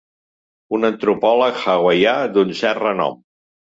[0.77, 3.21] Un antropòleg hawaià d'un cert renom.